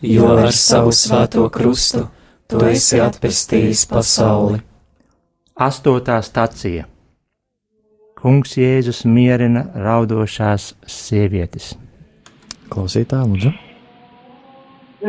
Jo 0.00 0.30
ar 0.40 0.54
savu 0.56 0.94
svēto 0.96 1.42
krustu 1.52 2.06
tu 2.48 2.62
esi 2.64 2.96
atpestījis 3.04 3.82
pasauli. 3.90 4.62
Astotā 5.68 6.16
stacija 6.24 6.86
Kungs 8.22 8.56
Jēzus 8.56 9.02
mierina 9.04 9.66
raudošās 9.76 10.70
sievietes. 10.96 11.74
Klausītā, 12.72 13.20
lūdzu. 13.28 13.52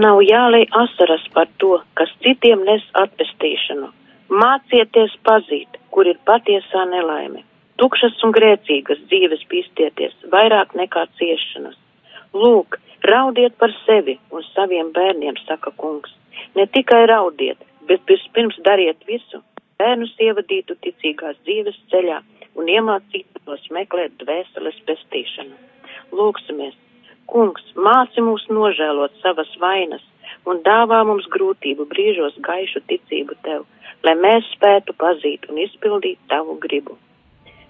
Nav 0.04 0.20
jālai 0.28 0.66
asaras 0.84 1.24
par 1.32 1.48
to, 1.64 1.78
kas 1.96 2.12
citiem 2.26 2.68
nes 2.68 2.84
atpestīšanu. 3.08 3.94
Mācieties 4.44 5.16
pazīt, 5.24 5.80
kur 5.96 6.12
ir 6.12 6.20
patiesā 6.28 6.90
nelaime. 6.92 7.46
Tukšas 7.80 8.18
un 8.28 8.34
grēcīgas 8.36 9.00
dzīves 9.08 9.46
pīstieties 9.52 10.16
vairāk 10.34 10.74
nekā 10.76 11.06
ciešanas. 11.20 11.78
Lūk, 12.36 12.76
raudiet 13.08 13.56
par 13.62 13.72
sevi 13.86 14.18
un 14.36 14.44
saviem 14.50 14.92
bērniem, 14.98 15.40
saka 15.48 15.72
kungs. 15.80 16.12
Ne 16.60 16.66
tikai 16.68 17.06
raudiet, 17.08 17.64
bet 17.88 18.04
vispirms 18.12 18.60
dariet 18.68 19.08
visu, 19.08 19.40
bērnus 19.80 20.12
ievadītu 20.28 20.76
ticīgās 20.84 21.40
dzīves 21.48 21.80
ceļā 21.94 22.20
un 22.60 22.68
iemācītu 22.76 23.46
tos 23.48 23.66
meklēt 23.72 24.20
dvēseles 24.26 24.84
pestīšanu. 24.90 25.56
Lūksimies, 26.20 26.76
kungs, 27.32 27.64
māci 27.88 28.24
mūs 28.28 28.48
nožēlot 28.52 29.16
savas 29.24 29.52
vainas 29.64 30.04
un 30.50 30.60
dāvā 30.68 31.06
mums 31.08 31.32
grūtību 31.32 31.88
brīžos 31.94 32.36
gaišu 32.44 32.84
ticību 32.92 33.40
tev, 33.48 33.68
lai 34.04 34.20
mēs 34.20 34.52
spētu 34.58 35.00
pazīt 35.00 35.48
un 35.48 35.64
izpildīt 35.64 36.20
tavu 36.28 36.60
gribu. 36.66 37.00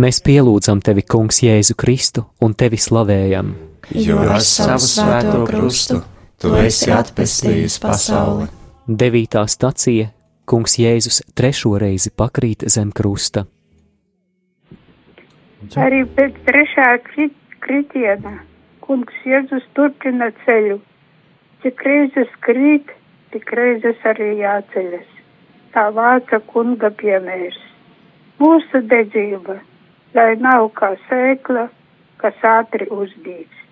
Mēs 0.00 0.22
pielūdzam 0.24 0.80
tevi, 0.80 1.02
Kungs, 1.04 1.42
Jēzu 1.44 1.74
Kristu 1.76 2.22
un 2.40 2.54
tevi 2.56 2.78
slavējam. 2.80 3.52
Jo 3.92 4.22
ar 4.22 4.40
savu 4.40 4.80
svēto 4.80 5.42
krustu 5.48 5.98
tu 6.40 6.54
esi 6.56 6.88
atpestījis 6.94 7.76
pasauli. 7.82 8.48
Devītā 8.88 9.44
stacija 9.44 10.08
Kungs 10.48 10.78
Jēzus 10.80 11.20
trešo 11.36 11.74
reizi 11.82 12.14
pakrīt 12.16 12.64
zem 12.72 12.94
krusta. 12.96 13.44
Arī 15.76 16.06
pēc 16.16 16.38
trešā 16.48 16.88
krit, 17.04 17.36
kritiena 17.60 18.38
kungs 18.90 19.14
Jēzus 19.28 19.66
turpina 19.76 20.32
ceļu. 20.46 20.80
Cik 21.62 21.82
reizes 21.84 22.30
krīt, 22.46 22.88
tik 23.34 23.52
reizes 23.52 24.00
arī 24.08 24.32
jāceļas. 24.40 25.10
Tā 25.76 25.90
vāca 25.94 26.40
kunga 26.48 26.88
piemērs. 27.02 27.58
Mūsu 28.40 28.80
dedzība, 28.90 29.60
lai 30.14 30.34
nav 30.42 30.70
kā 30.78 30.94
sēkla, 31.08 31.68
kas 32.20 32.46
ātri 32.46 32.88
uzdīts, 32.92 33.66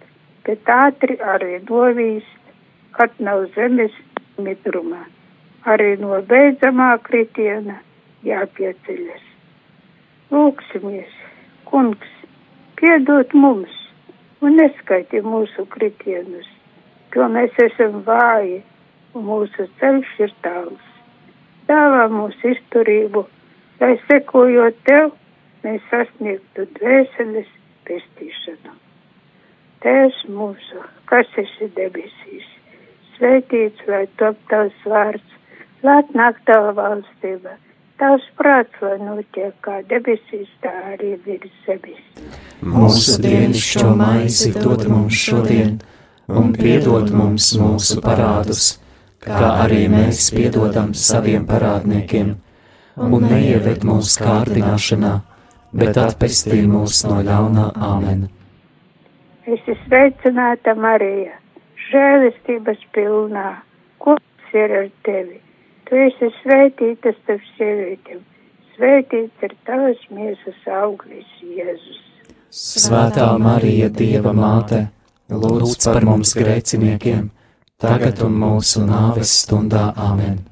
bet 0.47 0.71
ātri 0.73 1.19
arī 1.35 1.59
novīst, 1.69 2.53
kad 2.97 3.15
nav 3.23 3.47
zemes 3.57 3.95
mitruma. 4.39 5.05
Arī 5.69 5.97
no 6.01 6.21
beidzamā 6.31 6.93
kritiena 7.05 7.81
jāpieceļas. 8.27 9.25
Lūksimies, 10.33 11.11
kungs, 11.69 12.15
piedod 12.79 13.35
mums 13.35 13.75
un 14.41 14.57
neskaiti 14.61 15.21
mūsu 15.25 15.67
kritienus, 15.75 16.49
jo 17.15 17.27
mēs 17.35 17.55
esam 17.65 18.03
vāji 18.07 18.61
un 19.17 19.27
mūsu 19.27 19.67
ceļš 19.81 20.13
ir 20.27 20.35
tāls. 20.45 20.85
Dāvā 21.69 22.07
mums 22.13 22.39
izturību, 22.47 23.25
lai 23.81 23.97
sekojot 24.07 24.79
tev, 24.89 25.11
mēs 25.65 25.85
sasniegtu 25.91 26.67
dvēseles 26.79 27.51
pestīšanu. 27.89 28.75
Tēvs 29.85 30.25
mūsu, 30.35 30.83
kas 31.11 31.29
esi 31.39 31.69
debesīs, 31.77 32.47
svētīts 33.17 33.87
lai 33.91 34.05
top 34.19 34.39
tavs 34.51 34.87
vārds, 34.87 35.37
lai 35.87 36.01
atnāk 36.03 36.41
tava 36.49 36.73
valstība, 36.75 37.55
tavs 38.01 38.27
prāts, 38.39 38.75
lai 38.83 38.97
notiek 39.03 39.55
kā 39.63 39.79
debesīs, 39.91 40.51
tā 40.63 40.73
arī 40.95 41.15
virs 41.27 41.55
zemes. 41.67 42.03
Mūsu 42.63 43.21
dienascho 43.23 43.95
maizi 43.99 44.53
dod 44.57 44.85
mums 44.91 45.15
šodien, 45.15 45.79
un 46.29 46.53
piedod 46.59 47.15
mums 47.15 47.53
mūsu 47.59 48.03
parādus, 48.03 48.77
kā 49.23 49.55
arī 49.65 49.87
mēs 49.93 50.29
piedodam 50.35 50.91
saviem 50.95 51.47
parādniekiem, 51.49 52.35
un 52.99 53.31
neieved 53.31 53.87
mūsu 53.87 54.27
kārdināšanā, 54.27 55.15
bet 55.79 55.99
atpestī 56.03 56.63
mūs 56.69 57.05
no 57.09 57.21
ļaunā 57.25 57.69
amen. 57.89 58.27
Es 59.49 59.61
esmu 59.65 59.77
sveicināta 59.87 60.75
Marija, 60.77 61.37
žēlistības 61.89 62.83
pilnā, 62.97 63.47
kungs 64.03 64.57
ir 64.57 64.75
ar 64.83 64.91
tevi. 65.07 65.39
Tu 65.89 65.97
esi 66.05 66.29
svētīta 66.43 67.15
starp 67.23 67.47
sievietēm, 67.55 68.21
svētīts 68.75 69.47
ir 69.49 69.55
tavas 69.65 70.03
miesas 70.13 70.69
auglis 70.83 71.31
Jēzus. 71.41 72.05
Svētā 72.53 73.31
Marija, 73.41 73.89
Dieva 73.89 74.35
māte, 74.37 74.85
lūdz 75.33 75.89
par 75.89 76.05
mums 76.05 76.35
grēciniekiem, 76.37 77.31
tagad 77.81 78.21
un 78.25 78.37
mūsu 78.45 78.85
nāves 78.85 79.33
stundā 79.47 79.91
amen. 79.97 80.43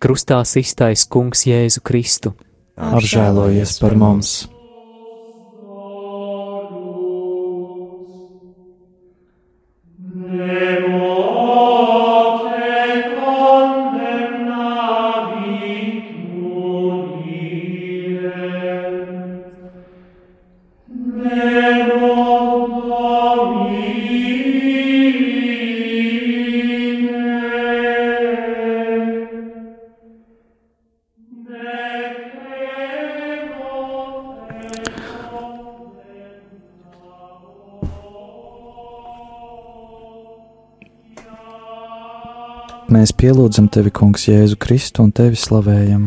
Krustā 0.00 0.42
iztais 0.56 1.04
Kungs 1.04 1.44
Jēzu 1.48 1.80
Kristu. 1.84 2.32
Apžēlojies 2.80 3.76
par 3.82 3.94
mums! 4.00 4.32
Mēs 43.00 43.14
pielūdzam 43.16 43.70
tevi, 43.72 43.88
Kungs, 43.96 44.26
Jēzu 44.28 44.58
Kristu 44.60 45.00
un 45.06 45.12
tevi 45.16 45.38
slavējam. 45.40 46.02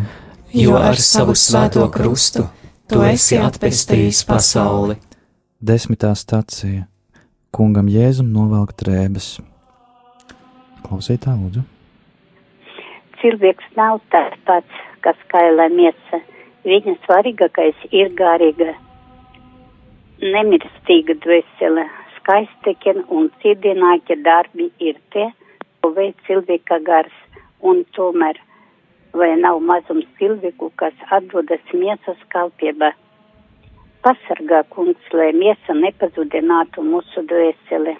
Jo 0.53 0.75
ar 0.77 0.99
savu 1.01 1.33
svēto 1.33 1.87
krustu 1.89 2.43
tu 2.85 3.01
esi 3.01 3.39
atpestījis 3.41 4.19
pasauli. 4.29 4.99
Desmitā 5.57 6.11
stacija 6.13 6.83
Kungam 7.49 7.89
Jēzum 7.89 8.29
novelk 8.35 8.75
drēbes. 8.77 9.31
Klausītā, 10.85 11.33
lūdzu. 11.33 11.65
Cilvēks 13.23 13.73
nav 13.79 13.97
tas 14.13 14.37
pats, 14.45 14.85
kas 15.01 15.17
kaila 15.33 15.71
miesa. 15.73 16.21
Viņa 16.61 16.99
svarīgākais 17.07 17.87
ir 17.89 18.13
garīga, 18.19 18.75
nemirstīga 20.21 21.17
dvēsele, 21.25 21.89
skaistākie 22.19 22.99
un 23.09 23.31
cienītākie 23.41 24.21
darbi 24.21 24.69
ir 24.77 25.01
tie, 25.09 25.31
ko 25.83 25.91
veids 25.97 26.27
cilvēka 26.27 26.79
gars, 26.87 27.15
un 27.59 27.83
tomēr 27.97 28.39
vai 29.19 29.33
nav 29.39 29.59
mazums 29.69 30.07
cilvēku, 30.19 30.71
kas 30.79 30.95
atdodas 31.11 31.73
miesas 31.75 32.21
kalpībā. 32.33 32.93
Pasargā, 34.03 34.63
kungs, 34.71 35.11
lai 35.15 35.31
miesa 35.35 35.75
nepazudinātu 35.75 36.83
mūsu 36.87 37.23
dvēseli. 37.27 37.97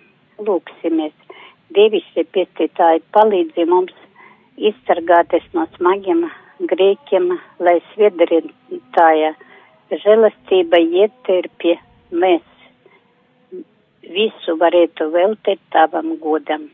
Lūksimies, 0.48 1.13
Dievišķi 1.76 2.24
piestītāji 2.36 3.02
palīdzi 3.15 3.65
mums 3.67 3.93
izsargāties 4.69 5.46
no 5.58 5.63
smagiem 5.76 6.26
grēkiem, 6.72 7.32
lai 7.65 7.80
sviedrinātāja 7.91 9.34
žēlastība 10.04 10.80
ieterpie 10.84 11.76
mēs 12.12 12.46
visu 14.17 14.58
varētu 14.62 15.10
veltīt 15.15 15.62
tavam 15.74 16.15
godam. 16.22 16.69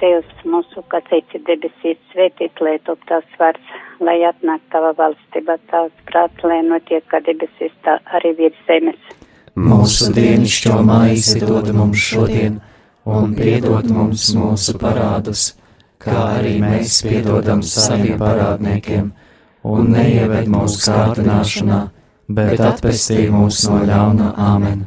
Tevs 0.00 0.44
mūsu, 0.48 0.82
kas 0.88 1.08
esi 1.12 1.40
debesīs, 1.44 1.98
svētīt, 2.12 2.60
lai 2.64 2.78
top 2.86 3.02
tavs 3.08 3.38
vārds, 3.40 3.72
lai 4.00 4.16
atnāk 4.24 4.62
tava 4.72 4.94
valstība, 4.96 5.58
tavs 5.68 6.04
prāts, 6.08 6.44
lai 6.44 6.62
notiek, 6.64 7.04
kā 7.12 7.20
debesīs, 7.26 7.74
tā 7.84 7.98
arī 8.16 8.32
virs 8.38 8.62
zemes. 8.68 9.10
Mūsu 9.60 10.12
dienascho 10.16 10.78
maizi 10.86 11.42
dod 11.44 11.68
mums 11.76 12.00
šodien, 12.00 12.60
un 13.04 13.34
piedod 13.36 13.90
mums 13.92 14.30
mūsu 14.36 14.76
parādus, 14.80 15.50
kā 16.00 16.16
arī 16.38 16.54
mēs 16.62 17.02
piedodam 17.04 17.60
saviem 17.66 18.16
parādniekiem, 18.20 19.10
un 19.68 19.90
neieved 19.92 20.48
mūsu 20.48 20.80
kārdināšanā, 20.86 21.82
bet 22.40 22.64
atpestī 22.70 23.26
mūs 23.34 23.66
no 23.68 23.82
ļauna 23.90 24.32
āmen. 24.48 24.86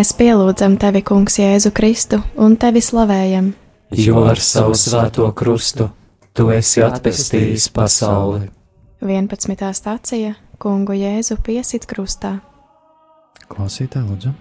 Mēs 0.00 0.14
pielūdzam 0.16 0.78
tevi, 0.80 1.02
Kungs, 1.04 1.34
Jēzu 1.36 1.74
Kristu 1.76 2.22
un 2.40 2.54
tevi 2.56 2.80
slavējam. 2.80 3.50
Jo 4.00 4.22
ar 4.30 4.38
savu 4.40 4.72
svēto 4.72 5.26
krustu 5.36 5.90
tu 6.32 6.46
esi 6.54 6.80
atpestījis 6.80 7.66
pasauli. 7.76 8.46
11. 9.04 9.66
stācija 9.76 10.30
Kungu 10.62 10.96
Jēzu 10.96 11.36
piesit 11.44 11.84
krustā. 11.90 12.30
Klausītāji, 13.52 14.06
lūdzu. 14.06 14.32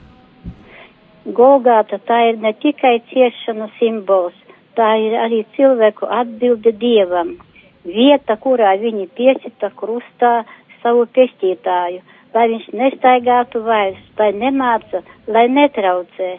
Golgāta 1.36 2.00
tā 2.08 2.22
ir 2.30 2.39
ne 2.39 2.54
tikai 2.63 2.93
ciešanu 3.12 3.67
simbols, 3.82 4.38
tā 4.80 4.93
ir 5.04 5.17
arī 5.26 5.41
cilvēku 5.58 6.08
atbilde 6.22 6.72
dievam. 6.72 7.36
Vieta, 7.84 8.39
kurā 8.39 8.78
viņi 8.80 9.10
piesita 9.12 9.74
krustā 9.76 10.38
savu 10.80 11.04
pestītāju, 11.19 12.00
lai 12.34 12.46
viņš 12.54 12.68
nestaigātu 12.82 13.62
vairs, 13.65 14.02
lai 14.20 14.32
nemāca, 14.38 15.02
lai 15.28 15.48
netraucē. 15.50 16.38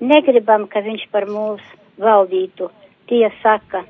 Negribam, 0.00 0.66
ka 0.72 0.80
viņš 0.84 1.06
par 1.12 1.26
mūs 1.28 1.64
valdītu, 2.00 2.70
tie 3.08 3.28
saka, 3.42 3.84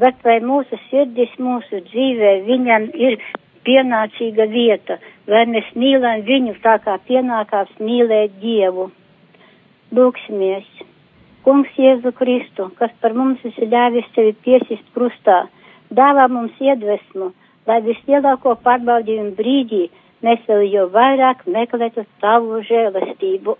bet 0.00 0.18
vai 0.26 0.40
mūsu 0.42 0.78
sirdis, 0.88 1.34
mūsu 1.38 1.82
dzīvē 1.90 2.32
viņam 2.48 2.88
ir 2.94 3.20
pienācīga 3.64 4.48
vieta, 4.50 4.98
vai 5.30 5.44
mēs 5.50 5.70
mīlam 5.78 6.24
viņu 6.26 6.56
tā 6.64 6.78
kā 6.84 6.98
pienākās 7.08 7.70
mīlēt 7.80 8.34
Dievu. 8.42 8.90
Lūksimies! 9.94 10.66
Kungs 11.44 11.74
Jēzu 11.76 12.10
Kristu, 12.16 12.70
kas 12.78 12.92
par 13.02 13.12
mums 13.12 13.42
esi 13.44 13.66
ļāvis 13.68 14.06
sevi 14.14 14.32
piesist 14.46 14.86
krustā, 14.94 15.42
dāvā 15.92 16.24
mums 16.32 16.56
iedvesmu, 16.60 17.34
lai 17.68 17.82
vislielāko 17.84 18.54
pārbaudījumu 18.64 19.34
brīdī 19.36 19.82
mēs 20.24 20.46
vēl 20.48 20.64
jau 20.72 20.88
vairāk 20.94 21.44
meklētu 21.50 22.06
tavu 22.22 22.62
žēlastību. 22.68 23.56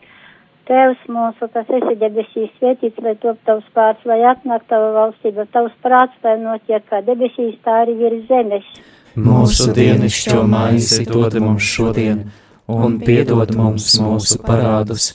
Tēvs 0.70 1.06
mūsu, 1.10 1.48
kas 1.50 1.70
esi 1.78 1.96
debesīs, 1.98 2.50
svētīts, 2.60 3.00
lai 3.02 3.16
top 3.18 3.40
tavs 3.48 3.66
pārts, 3.74 4.04
lai 4.06 4.20
atnāk 4.30 4.68
tava 4.70 4.92
valstība, 4.94 5.48
tavs 5.50 5.74
prāts, 5.82 6.14
lai 6.22 6.36
notiek 6.38 6.84
kā 6.86 7.00
debesīs, 7.06 7.56
tā 7.64 7.80
arī 7.84 7.96
virs 7.98 8.28
zemes. 8.28 8.68
Mūsu 9.18 9.72
dienascho 9.74 10.44
maizi 10.46 11.02
dod 11.08 11.34
mums 11.42 11.66
šodien, 11.66 12.22
un 12.70 13.00
piedod 13.02 13.50
mums 13.58 13.88
mūsu 13.98 14.38
parādus, 14.46 15.08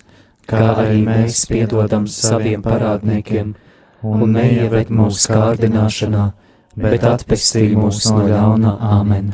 kā 0.49 0.73
arī 0.73 0.99
mēs 1.05 1.45
piedodam 1.47 2.09
saviem 2.11 2.65
parādniekiem, 2.65 3.55
un 4.03 4.27
neieved 4.35 4.91
mūsu 4.91 5.31
kārdināšanā, 5.31 6.27
bet 6.75 7.07
atpestī 7.07 7.69
mūs 7.79 8.03
no 8.11 8.27
ļauna 8.27 8.75
āmen. 8.99 9.33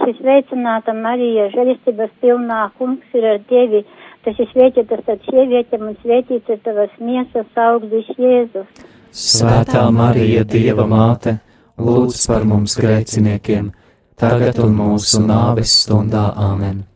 Es 0.00 0.06
esmu 0.08 0.24
sveicināta 0.24 0.94
Marija, 0.96 1.50
žēlistības 1.52 2.12
pilnā, 2.22 2.60
kungs 2.78 3.16
ir 3.16 3.24
ar 3.34 3.40
tevi, 3.50 3.82
tas 4.24 4.38
ir 4.40 4.48
svētītas 4.48 5.02
ar 5.12 5.18
sievietēm 5.26 5.82
un 5.90 5.96
svētīts 6.00 6.48
ir 6.48 6.60
tavas 6.64 6.94
miesas 7.04 7.60
auglis 7.60 8.08
Jēzus. 8.16 8.86
Svētā 9.12 9.82
Marija, 9.92 10.46
Dieva 10.48 10.86
māte, 10.88 11.36
lūdz 11.76 12.22
par 12.30 12.46
mums 12.48 12.78
grēciniekiem, 12.80 13.72
tagad 14.16 14.62
un 14.64 14.72
mūsu 14.78 15.20
nāves 15.20 15.74
stundā 15.82 16.30
āmen. 16.48 16.86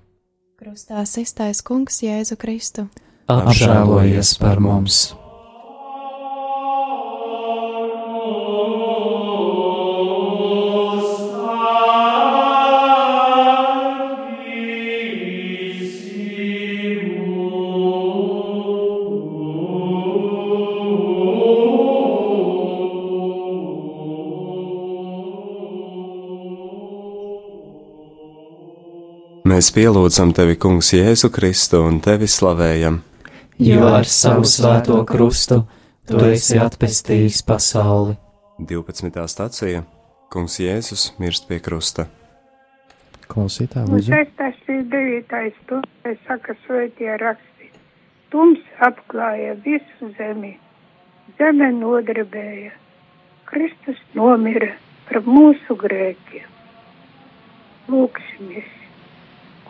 Krustā 0.57 1.05
iztais 1.05 1.61
kungs 1.61 2.01
Jēzu 2.07 2.41
Kristu. 2.41 2.89
Apžēlojies 3.29 4.33
par 4.41 4.65
mums! 4.65 5.11
Mēs 29.55 29.69
pielūdzam 29.71 30.33
tevi, 30.35 30.57
Kungs, 30.59 30.89
Jēzu 30.97 31.29
Kristu 31.31 31.79
un 31.87 32.01
tevi 32.03 32.27
slavējam. 32.27 32.97
Jo 33.63 33.85
ar 33.87 34.09
savu 34.11 34.43
svēto 34.51 34.97
krustu 35.07 35.61
tu 36.11 36.19
esi 36.27 36.59
atpestījis 36.59 37.39
pasauli. 37.47 38.17
12. 38.59 39.15
stācija 39.31 39.85
Kungs 40.35 40.59
Jēzus 40.59 41.07
mirst 41.23 41.47
pie 41.47 41.61
krusta. 41.63 42.09
Klausītāji, 43.31 43.87
Un 43.87 43.95
lūdzu. 43.95 44.11
sestais 44.11 44.75
ir 44.75 44.85
devītais 44.91 45.55
stundai 45.63 46.19
saka 46.27 46.59
svētie 46.67 47.15
raksti. 47.23 47.71
Tums 48.35 48.59
apklāja 48.83 49.55
visu 49.63 50.11
zemi, 50.19 50.57
zeme 51.39 51.71
nodarbēja, 51.79 52.75
Kristus 53.47 54.03
nomira 54.19 54.75
par 55.07 55.23
mūsu 55.23 55.79
grēkiem. 55.79 56.51
Lūksimies! 57.87 58.81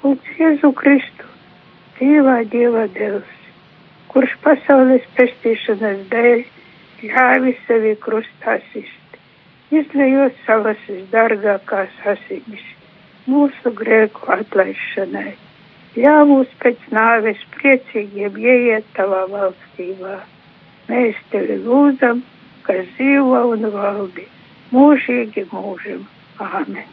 Kungs 0.05 0.33
Jēzu 0.37 0.69
Kristu, 0.77 1.25
dzīvā 1.97 2.33
Dieva 2.53 2.83
Dievs, 2.93 3.37
kurš 4.13 4.35
pasaules 4.43 5.05
pestīšanas 5.17 6.03
dēļ 6.11 6.43
ļāvis 7.09 7.63
sevi 7.65 7.95
krustā 8.03 8.59
sist, 8.67 9.15
izlējot 9.73 10.43
savas 10.45 10.83
visdārgākās 10.91 11.95
asinis 12.13 12.67
mūsu 13.33 13.73
grēku 13.79 14.29
atlaišanai. 14.37 15.33
Ļāvūs 15.97 16.53
pēc 16.61 16.85
nāves 16.99 17.41
priecīgiem 17.55 18.37
ieiet 18.45 18.91
tavā 18.99 19.23
valstībā. 19.33 20.19
Mēs 20.91 21.23
tevi 21.33 21.57
lūdzam, 21.65 22.21
kas 22.69 22.93
dzīvo 22.99 23.41
un 23.55 23.65
valdi 23.79 24.29
mūžīgi 24.77 25.47
mūžam. 25.55 26.05
Āmen. 26.51 26.93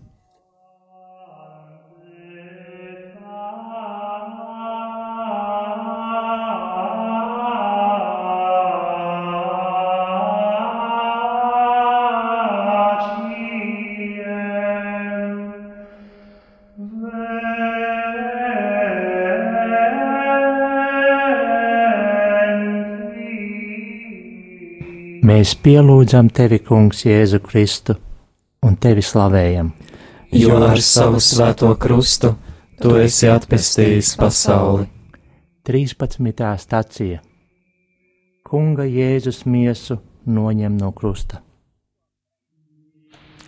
Mēs 25.31 25.53
pielūdzam 25.63 26.27
tevi, 26.35 26.57
Kungs, 26.59 27.05
Jēzu 27.05 27.37
Kristu, 27.39 27.93
un 28.67 28.73
tevi 28.83 29.03
slavējam. 29.05 29.69
Jo 30.35 30.57
ar 30.65 30.81
savu 30.83 31.21
svēto 31.23 31.69
krustu 31.79 32.33
tu 32.81 32.97
esi 32.99 33.29
atpestījis 33.31 34.09
pasauli. 34.19 34.89
13. 35.69 36.43
stācija 36.65 37.21
Kunga 38.43 38.83
Jēzus 38.83 39.45
miesu 39.47 40.01
noņem 40.27 40.75
no 40.81 40.91
krusta. 40.91 41.39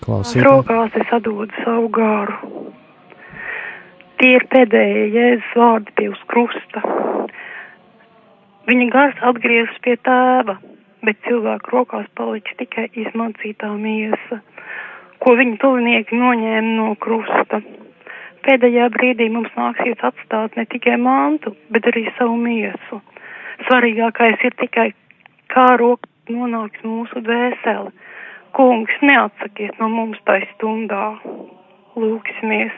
Klausīt. 0.06 0.46
Rokās 0.48 0.96
es 1.04 1.16
atdodu 1.20 1.52
savu 1.66 1.92
gāru. 2.00 2.66
Tie 4.22 4.38
ir 4.38 4.48
pēdējie 4.56 5.08
Jēzus 5.18 5.56
vārdi 5.60 6.00
pie 6.00 6.14
uz 6.16 6.28
krusta. 6.32 6.90
Viņa 8.72 8.94
gars 8.96 9.26
atgriezas 9.34 9.84
pie 9.84 10.00
tēva, 10.08 10.62
bet 11.06 11.20
cilvēku 11.28 11.76
rokās 11.76 12.08
paliks 12.18 12.56
tikai 12.60 12.88
izmācītā 13.04 13.70
miesa, 13.80 14.40
ko 15.24 15.36
viņa 15.40 15.60
tuvinieki 15.62 16.20
noņēma 16.20 16.76
no 16.80 16.94
krusta. 17.04 17.62
Pēdējā 18.44 18.90
brīdī 18.92 19.30
mums 19.32 19.52
nāksies 19.56 20.02
atstāt 20.04 20.58
ne 20.60 20.66
tikai 20.72 20.98
mantu, 21.00 21.56
bet 21.72 21.88
arī 21.92 22.10
savu 22.18 22.36
miesu. 22.40 23.00
Svarīgākais 23.68 24.44
ir 24.44 24.58
tikai, 24.60 24.90
kā 25.54 25.68
roka 25.80 26.10
nonāks 26.32 26.84
mūsu 26.84 27.24
dvēseli. 27.24 27.94
Kungs, 28.54 28.98
neatsakies 29.02 29.72
no 29.80 29.88
mums 29.90 30.20
tai 30.28 30.42
stundā. 30.52 31.06
Lūksimies. 31.96 32.76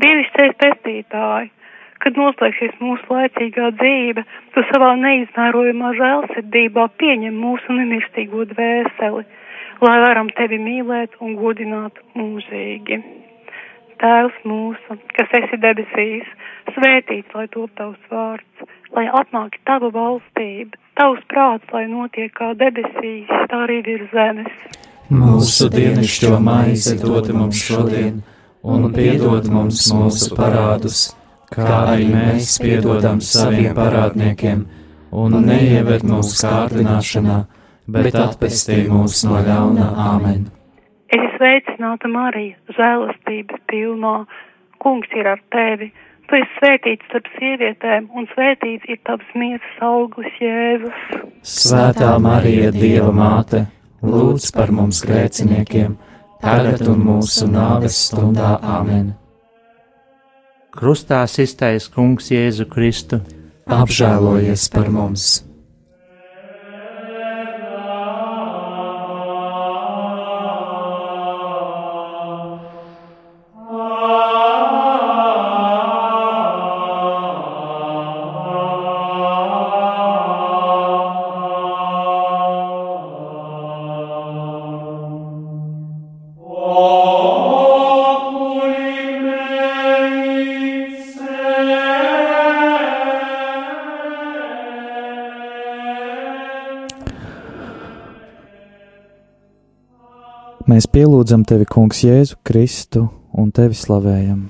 Dievišķais 0.00 0.58
pestītāji, 0.60 1.50
kad 2.00 2.16
noslēgsies 2.16 2.76
mūsu 2.80 3.12
laicīgā 3.12 3.70
dzīve, 3.76 4.24
tu 4.54 4.64
savā 4.70 4.94
neiznērojumā 5.00 5.92
žēlsirdībā 5.98 6.86
pieņem 7.00 7.36
mūsu 7.44 7.76
nemirstīgo 7.76 8.46
dvēseli, 8.54 9.24
lai 9.84 9.96
varam 10.04 10.30
tevi 10.36 10.60
mīlēt 10.60 11.18
un 11.24 11.36
godināt 11.40 12.00
mūžīgi. 12.16 13.00
Tēvs 14.00 14.36
mūsu, 14.48 14.96
kas 15.16 15.32
esi 15.36 15.60
debesīs, 15.60 16.28
svētīts, 16.72 17.34
lai 17.36 17.46
top 17.52 17.72
tavs 17.76 18.12
vārds, 18.12 18.68
lai 18.96 19.04
atnāk 19.20 19.60
tava 19.68 19.92
valstība, 19.92 20.80
tavs 20.96 21.20
prāts, 21.28 21.68
lai 21.74 21.84
notiek 21.90 22.32
kā 22.32 22.54
debesīs, 22.56 23.28
tā 23.52 23.64
arī 23.66 23.82
virs 23.84 24.08
zemes. 24.14 24.80
Mūsu 25.10 25.68
dienascho 25.74 26.38
maizi 26.40 26.96
dod 27.02 27.28
mums 27.34 27.60
šodien, 27.66 28.22
un 28.64 28.88
piedod 28.94 29.48
mums 29.52 29.88
mūsu 29.92 30.36
parādus, 30.38 31.10
kā 31.54 31.66
arī 31.92 32.06
mēs 32.10 32.58
piedodam 32.62 33.20
saviem 33.24 33.74
parādniekiem, 33.76 34.62
un 35.10 35.40
neieved 35.46 36.06
mūsu 36.06 36.38
kārdināšanā, 36.46 37.38
bet 37.90 38.14
atpestī 38.14 38.84
mūs 38.90 39.24
no 39.26 39.40
ļauna 39.46 39.90
Āmen. 40.10 40.46
Es 41.10 41.26
sveicināta 41.34 42.10
Marija, 42.10 42.54
žēlastības 42.76 43.64
pilnā, 43.70 44.14
kungs 44.82 45.10
ir 45.18 45.32
ar 45.32 45.42
tevi. 45.50 45.90
Tu 46.30 46.38
esi 46.38 46.52
svētīts 46.60 47.08
starp 47.10 47.26
sievietēm, 47.34 48.06
un 48.14 48.28
svētīts 48.30 48.86
ir 48.86 49.00
tavs 49.08 49.32
miesas 49.34 49.80
auglis 49.82 50.36
Jēzus. 50.38 51.00
Svētā 51.42 52.12
Marija, 52.22 52.70
Dieva 52.70 53.10
māte, 53.10 53.64
lūdz 54.06 54.52
par 54.54 54.70
mums 54.70 55.02
grēciniekiem, 55.02 55.96
tagad 56.44 56.86
un 56.86 57.02
mūsu 57.08 57.50
nāves 57.50 57.98
stundā 58.06 58.52
Āmen. 58.62 59.10
Krustā 60.70 61.24
iztais 61.42 61.88
kungs 61.90 62.30
Jēzu 62.30 62.68
Kristu, 62.70 63.18
apžēlojies 63.66 64.68
par 64.70 64.90
mums! 64.94 65.49
Mēs 100.80 100.86
pielūdzam 100.88 101.42
tevi, 101.44 101.66
Kungs, 101.68 101.98
Jēzu 102.06 102.38
Kristu 102.40 103.02
un 103.36 103.50
tevi 103.52 103.76
slavējam. 103.76 104.46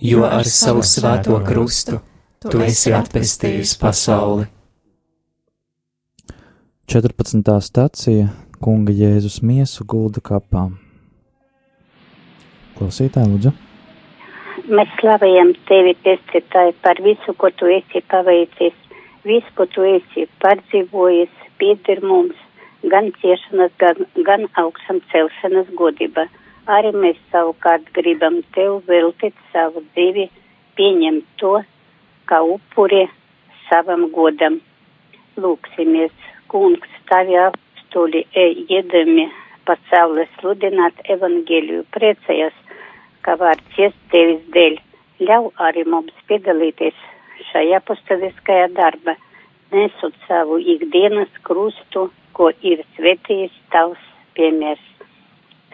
Jo 0.00 0.22
ar 0.24 0.48
savu 0.48 0.80
svēto 0.80 1.36
krustu 1.44 1.98
tu 2.40 2.62
esi 2.64 2.94
atpestījis 2.96 3.74
pasauli. 3.82 4.46
14. 6.88 7.52
stācija 7.68 8.30
Kunga 8.64 8.94
Jēzus 8.96 9.42
miesu 9.44 9.84
gulda 9.84 10.24
kapā. 10.24 10.62
Klausītāji, 12.78 13.34
lūdzu! 13.34 13.52
Mēs 14.72 14.96
slavējam 15.02 15.52
tevi, 15.68 15.92
pestītāji, 16.06 16.78
par 16.80 17.04
visu, 17.04 17.36
ko 17.36 17.52
tu 17.60 17.68
esi 17.76 18.00
paveicis, 18.08 18.80
visu, 19.28 19.52
ko 19.60 19.68
tu 19.76 19.84
esi 19.92 20.24
pārdzīvojis, 20.40 21.44
pieder 21.60 22.00
mums 22.08 22.40
gan 22.92 23.10
ciešanas, 23.20 23.72
gan, 23.78 24.06
gan 24.28 24.46
augšām 24.60 25.00
celšanas 25.12 25.70
godība. 25.78 26.26
Arī 26.76 26.94
mēs 26.96 27.18
savukārt 27.32 27.90
gribam 27.96 28.40
tev 28.56 28.80
veltīt 28.88 29.36
savu 29.52 29.82
dzīvi, 29.92 30.28
pieņemt 30.78 31.26
to 31.40 31.58
kā 32.30 32.40
upuri 32.54 33.04
savam 33.68 34.08
godam. 34.16 34.60
Lūksimies, 35.36 36.14
kungs, 36.48 36.90
tavi 37.10 37.36
apstuli 37.40 38.24
iedami 38.32 39.28
pasaulē 39.68 40.26
sludināt 40.38 41.00
evaņģēliju, 41.16 41.84
priecājos, 41.96 42.56
ka 43.24 43.36
var 43.40 43.60
ciest 43.74 43.98
tevis 44.12 44.42
dēļ. 44.56 44.80
Ļauj 45.24 45.50
arī 45.68 45.84
mums 45.88 46.16
piedalīties 46.28 46.96
šajā 47.50 47.80
apostoliskajā 47.80 48.68
darbā, 48.76 49.16
nesot 49.74 50.16
savu 50.28 50.58
ikdienas 50.58 51.32
krustu 51.46 52.08
ko 52.36 52.50
ir 52.62 52.82
svētījis 52.96 53.54
tavs 53.74 54.02
piemērs. 54.38 54.82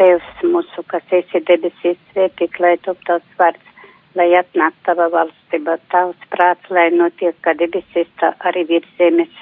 Tevs 0.00 0.44
mūsu, 0.48 0.84
kas 0.88 1.04
esi 1.12 1.42
debesīs, 1.48 1.98
svētīt, 2.12 2.56
lai 2.62 2.76
top 2.84 3.00
tavs 3.08 3.34
vārds, 3.40 3.72
lai 4.16 4.30
atnāk 4.38 4.76
tava 4.86 5.10
valstība, 5.12 5.76
tavs 5.92 6.28
prāts, 6.32 6.70
lai 6.72 6.88
notiek, 6.94 7.36
kā 7.44 7.52
debesīs, 7.58 8.08
tā 8.20 8.32
arī 8.48 8.64
virs 8.70 8.88
zemes. 8.98 9.34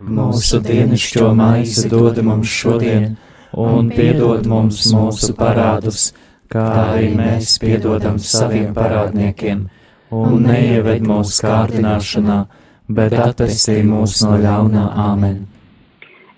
Mūsu 0.00 0.60
dienascho 0.64 1.30
maizi 1.36 1.88
dod 1.92 2.20
mums 2.24 2.52
šodien, 2.52 3.16
un 3.56 3.90
piedod 3.92 4.48
mums 4.48 4.82
mūsu 4.92 5.32
parādus, 5.36 6.10
kā 6.52 6.64
arī 6.94 7.10
mēs 7.16 7.56
piedodam 7.60 8.18
saviem 8.20 8.72
parādniekiem, 8.76 9.66
un 10.16 10.38
neieved 10.48 11.04
mūsu 11.04 11.44
kārdināšanā, 11.44 12.38
bet 12.88 13.16
atpestī 13.20 13.82
mūs 13.84 14.20
no 14.24 14.36
ļaunā 14.40 14.86
āmen. 15.06 15.44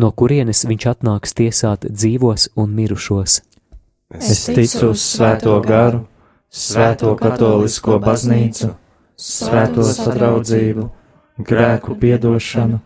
no 0.00 0.10
kurienes 0.16 0.64
viņš 0.68 0.86
atnāks 0.94 1.34
tiesāt 1.36 1.86
dzīvos 1.88 2.50
un 2.60 2.74
mirušos. 2.76 3.40
Es 4.16 4.44
ticu 4.48 4.92
uz 4.92 5.02
Svēto 5.04 5.56
garu, 5.64 6.04
Svēto 6.50 7.14
katolisko 7.18 8.00
baznīcu, 8.02 8.72
Svēto 9.20 9.84
sadraudzību, 9.86 10.86
grēku 11.46 11.96
piedošanu, 12.00 12.80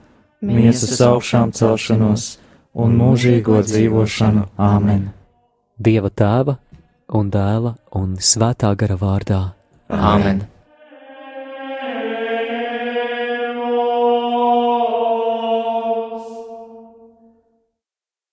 miesas 0.45 1.01
augšām 1.05 1.55
celšanos 1.57 2.27
un 2.75 2.97
mūžīgo 3.01 3.63
dzīvošanu. 3.65 4.49
Āmen! 4.61 5.09
Dieva 5.79 6.11
tēva 6.11 6.59
un 7.15 7.31
dēla 7.33 7.77
un 8.01 8.19
svētā 8.21 8.75
gara 8.79 8.99
vārdā. 9.01 9.45
Āmen! 9.89 10.45